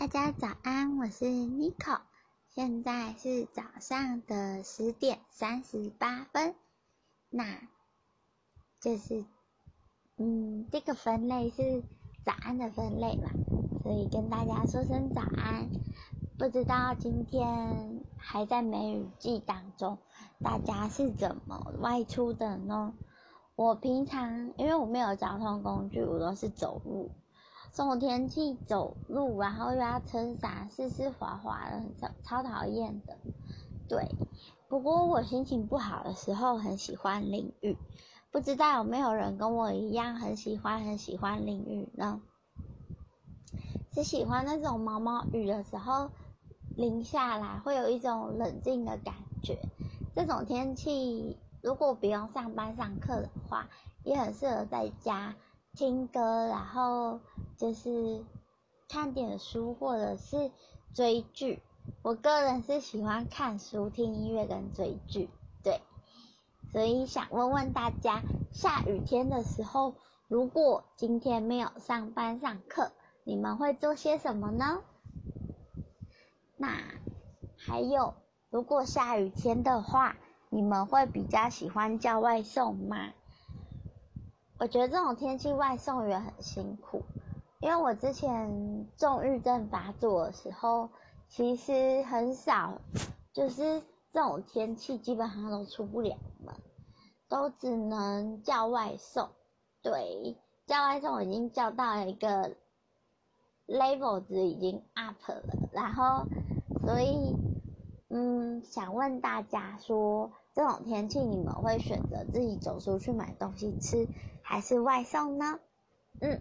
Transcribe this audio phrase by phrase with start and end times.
[0.00, 1.98] 大家早安，我是 Nico，
[2.54, 6.54] 现在是早上的十点三十八分。
[7.30, 7.44] 那，
[8.80, 9.24] 就是
[10.16, 11.82] 嗯，这个分类是
[12.24, 13.28] 早安的分类嘛，
[13.82, 15.68] 所以跟大家说声早安。
[16.38, 19.98] 不知道今天还在梅雨季当中，
[20.40, 22.94] 大家是怎么外出的呢？
[23.56, 27.10] 我平常因为我没有交通工具，我都是走路。
[27.72, 33.16] 这种天气走路，然后又要撑伞，湿湿滑滑的，超超讨厌的。
[33.88, 34.08] 对，
[34.68, 37.78] 不过我心情不好的时候很喜欢淋雨，
[38.32, 42.20] 不知道有没有人跟我一样很喜欢很喜欢淋雨呢？
[43.94, 46.10] 是喜欢那种毛毛雨的时候
[46.76, 49.58] 淋下来，会有一种冷静的感觉。
[50.16, 53.68] 这种天气如果不用上班上课的话，
[54.04, 55.36] 也很适合在家。
[55.74, 57.20] 听歌，然后
[57.58, 58.24] 就是
[58.88, 60.50] 看点书或者是
[60.94, 61.60] 追剧。
[62.02, 65.28] 我个人是喜欢看书、听音乐跟追剧，
[65.62, 65.82] 对。
[66.70, 69.94] 所以想问问大家，下雨天的时候，
[70.28, 72.92] 如果今天没有上班上课，
[73.24, 74.82] 你们会做些什么呢？
[76.56, 76.68] 那
[77.56, 78.14] 还有，
[78.50, 80.16] 如果下雨天的话，
[80.50, 83.12] 你们会比较喜欢叫外送吗？
[84.58, 87.04] 我觉得这种天气外送员很辛苦，
[87.60, 90.90] 因为我之前重郁症发作的时候，
[91.28, 92.80] 其实很少，
[93.32, 96.54] 就是这种天气基本上都出不了门，
[97.28, 99.28] 都只能叫外送。
[99.82, 102.54] 对，叫外送我已经叫到了一个
[103.66, 106.26] level 值已经 up 了，然后
[106.84, 107.36] 所以
[108.08, 110.32] 嗯，想问大家说。
[110.54, 114.08] 这种天气，你们会选择自己走出去买东西吃，
[114.42, 115.60] 还是外送呢？
[116.20, 116.40] 嗯，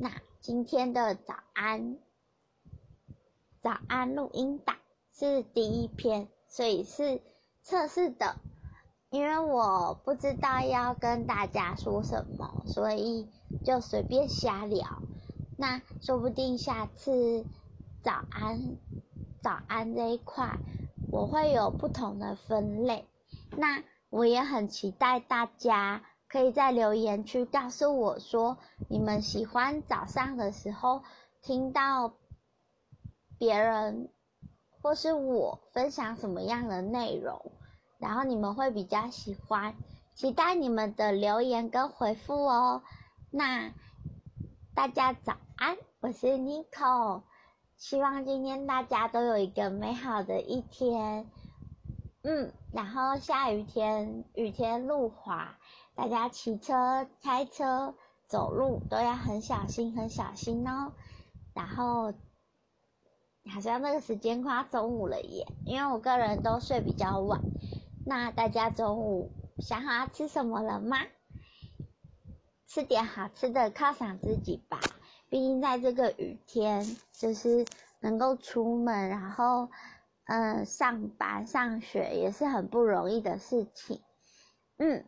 [0.00, 1.98] 那今天的早安，
[3.60, 4.76] 早安录音档
[5.12, 7.20] 是第一篇，所以是
[7.62, 8.36] 测试的，
[9.10, 13.28] 因为我不知道要跟大家说什么，所以
[13.64, 15.02] 就随便瞎聊。
[15.56, 17.44] 那说不定下次
[18.04, 18.76] 早安，
[19.42, 20.58] 早安这一块，
[21.10, 23.04] 我会有不同的分类。
[23.50, 28.58] 那我也很期待大家可以在留言区告诉我说，
[28.88, 31.02] 你们喜欢早上的时候
[31.40, 32.12] 听到
[33.38, 34.10] 别人
[34.82, 37.52] 或是我分享什么样的内容，
[37.98, 39.74] 然后你们会比较喜欢，
[40.14, 42.82] 期待你们的留言跟回复哦。
[43.30, 43.72] 那
[44.74, 47.22] 大家早安，我是 Nico，
[47.76, 51.26] 希望今天大家都有一个美好的一天。
[52.22, 55.56] 嗯，然后下雨天，雨天路滑，
[55.94, 57.94] 大家骑车、开车、
[58.26, 60.92] 走路都要很小心、很小心哦。
[61.54, 62.12] 然后，
[63.48, 67.40] 好像那个时间快要中午了耶，因为我个人都睡比较晚。
[68.04, 70.98] 那大家中午想好要吃什么了吗？
[72.66, 74.80] 吃点好吃的犒赏自己吧，
[75.30, 77.64] 毕竟在这个雨天，就是
[78.00, 79.70] 能够出门，然后。
[80.28, 84.02] 嗯，上班上学也是很不容易的事情，
[84.76, 85.02] 嗯，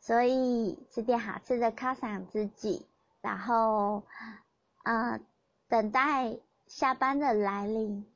[0.00, 2.86] 所以吃点好吃的犒赏自己，
[3.22, 4.04] 然后，
[4.84, 5.24] 嗯，
[5.66, 8.06] 等待下班的来临。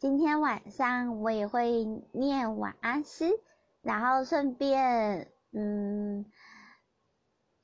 [0.00, 3.38] 今天晚上我也会念晚安诗，
[3.80, 6.26] 然后顺便，嗯，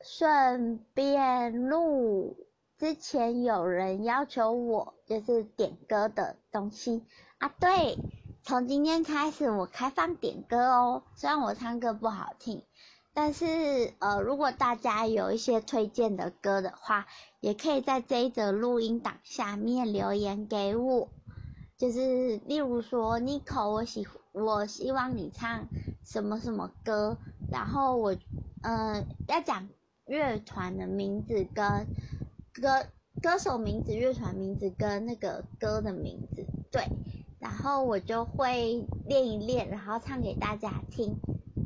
[0.00, 2.36] 顺便录
[2.78, 7.04] 之前有人要求我就是点歌的东西
[7.38, 7.98] 啊，对。
[8.46, 11.02] 从今天开始，我开放点歌哦。
[11.14, 12.62] 虽然我唱歌不好听，
[13.14, 17.06] 但是呃，如果大家有一些推荐的歌的话，
[17.40, 21.08] 也可以在这一则录音档下面留言给我。
[21.78, 25.66] 就是例如说，Nico，我喜我希望你唱
[26.04, 27.16] 什么什么歌，
[27.50, 28.14] 然后我
[28.60, 29.70] 嗯要讲
[30.04, 31.86] 乐团的名字跟
[32.52, 32.84] 歌
[33.22, 36.86] 歌手名字、乐团名字跟那个歌的名字，对。
[37.44, 41.18] 然后我就会练一练，然后唱给大家听。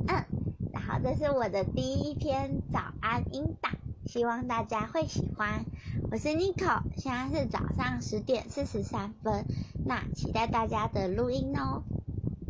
[0.09, 0.25] 嗯，
[0.73, 3.71] 然后这是我的第一篇早安音档，
[4.05, 5.63] 希望大家会喜欢。
[6.11, 9.45] 我是 Nico，现在是早上十点四十三分，
[9.85, 11.83] 那期待大家的录音哦。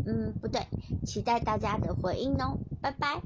[0.08, 0.66] 嗯，不对，
[1.06, 2.58] 期待大家的回应哦。
[2.82, 3.22] 拜拜。